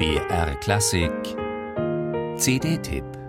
[0.00, 1.36] BR Klassik.
[2.38, 3.19] CD-Tipp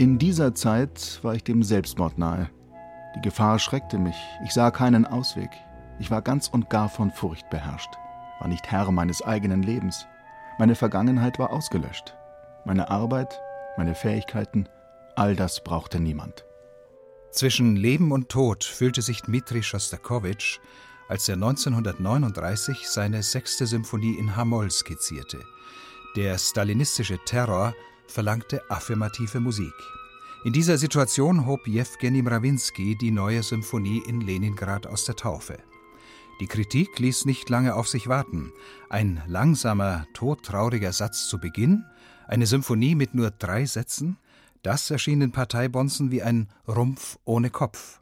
[0.00, 2.48] In dieser Zeit war ich dem Selbstmord nahe.
[3.14, 4.16] Die Gefahr schreckte mich.
[4.42, 5.50] Ich sah keinen Ausweg.
[5.98, 7.90] Ich war ganz und gar von Furcht beherrscht,
[8.38, 10.06] war nicht Herr meines eigenen Lebens.
[10.58, 12.16] Meine Vergangenheit war ausgelöscht.
[12.64, 13.38] Meine Arbeit,
[13.76, 14.70] meine Fähigkeiten,
[15.16, 16.46] all das brauchte niemand.
[17.30, 20.60] Zwischen Leben und Tod fühlte sich Dmitri Schostakowitsch,
[21.08, 25.44] als er 1939 seine sechste Symphonie in H-Moll skizzierte.
[26.16, 27.74] Der stalinistische Terror
[28.10, 29.72] verlangte affirmative Musik.
[30.44, 35.58] In dieser Situation hob Jewgeni Mrawinsky die neue Symphonie in Leningrad aus der Taufe.
[36.40, 38.52] Die Kritik ließ nicht lange auf sich warten.
[38.88, 41.84] Ein langsamer, todtrauriger Satz zu Beginn,
[42.26, 44.16] eine Symphonie mit nur drei Sätzen,
[44.62, 48.00] das erschien den Parteibonzen wie ein Rumpf ohne Kopf.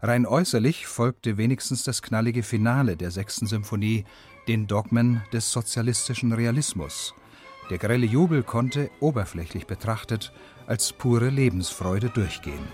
[0.00, 4.04] Rein äußerlich folgte wenigstens das knallige Finale der sechsten Symphonie
[4.46, 7.14] den Dogmen des sozialistischen Realismus–
[7.70, 10.32] der grelle Jubel konnte, oberflächlich betrachtet,
[10.66, 12.66] als pure Lebensfreude durchgehen.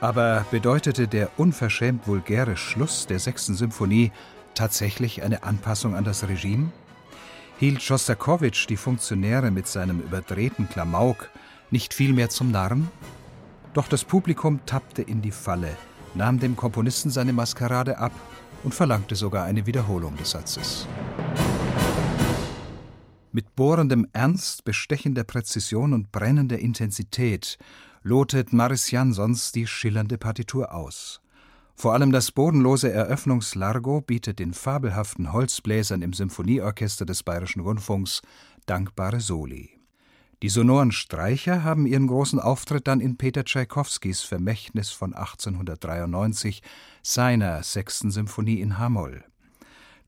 [0.00, 4.10] Aber bedeutete der unverschämt vulgäre Schluss der sechsten Symphonie
[4.52, 6.72] tatsächlich eine Anpassung an das Regime?
[7.62, 11.30] Hielt Schostakowitsch die Funktionäre mit seinem überdrehten Klamauk
[11.70, 12.88] nicht vielmehr zum Narren?
[13.72, 15.76] Doch das Publikum tappte in die Falle,
[16.16, 18.10] nahm dem Komponisten seine Maskerade ab
[18.64, 20.88] und verlangte sogar eine Wiederholung des Satzes.
[23.30, 27.58] Mit bohrendem Ernst, bestechender Präzision und brennender Intensität
[28.02, 31.20] lotet Maris Jansons die schillernde Partitur aus.
[31.74, 38.22] Vor allem das bodenlose Eröffnungslargo bietet den fabelhaften Holzbläsern im Symphonieorchester des Bayerischen Rundfunks
[38.66, 39.70] dankbare Soli.
[40.42, 46.62] Die sonoren Streicher haben ihren großen Auftritt dann in Peter Tschaikowskis Vermächtnis von 1893,
[47.02, 49.24] seiner sechsten Symphonie in H-Moll.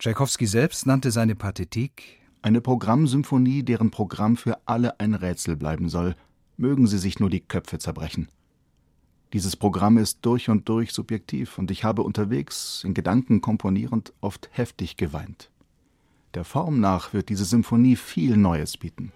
[0.01, 6.15] Tschaikowski selbst nannte seine Pathetik eine Programmsymphonie, deren Programm für alle ein Rätsel bleiben soll.
[6.57, 8.29] Mögen sie sich nur die Köpfe zerbrechen.
[9.34, 14.49] Dieses Programm ist durch und durch subjektiv, und ich habe unterwegs, in Gedanken komponierend, oft
[14.53, 15.50] heftig geweint.
[16.34, 19.12] Der Form nach wird diese Symphonie viel Neues bieten.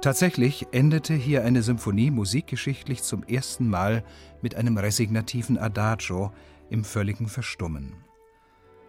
[0.00, 4.04] Tatsächlich endete hier eine Symphonie musikgeschichtlich zum ersten Mal
[4.40, 6.32] mit einem resignativen Adagio
[6.70, 7.96] im völligen Verstummen.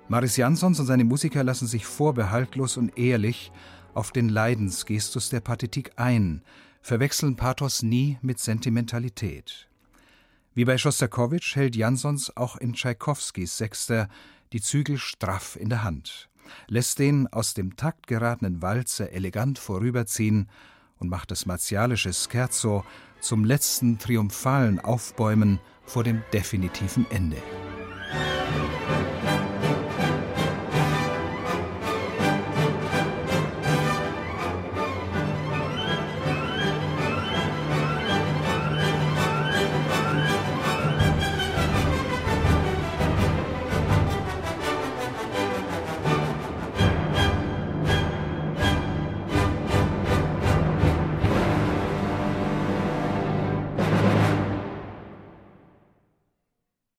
[0.08, 3.52] Maris Jansons und seine Musiker lassen sich vorbehaltlos und ehrlich
[3.96, 6.44] auf den Leidensgestus der Pathetik ein,
[6.84, 9.68] verwechseln Pathos nie mit Sentimentalität.
[10.54, 14.10] Wie bei Schostakowitsch hält Jansons auch in Tschaikowskis Sechster
[14.54, 16.30] die Zügel straff in der Hand,
[16.68, 20.50] lässt den aus dem Takt geratenen Walzer elegant vorüberziehen
[21.00, 22.84] und macht das martialische Scherzo
[23.20, 27.38] zum letzten triumphalen Aufbäumen vor dem definitiven Ende.